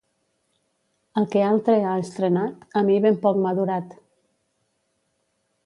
El 1.21 1.27
que 1.35 1.43
altre 1.49 1.75
ha 1.89 1.91
estrenat, 2.05 2.65
a 2.81 2.83
mi, 2.89 2.97
ben 3.05 3.21
poc 3.27 3.39
m'ha 3.45 3.55
durat. 3.61 3.95